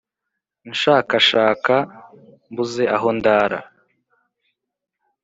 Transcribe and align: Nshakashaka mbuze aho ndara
Nshakashaka 0.69 1.75
mbuze 2.49 2.83
aho 2.95 3.07
ndara 3.17 3.59